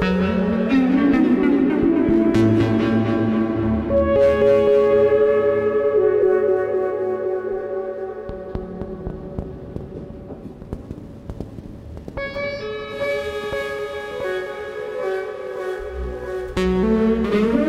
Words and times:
Thank 0.00 0.14
mm 0.14 0.24
-hmm. 17.32 17.54
you. 17.54 17.59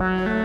Bye. 0.00 0.39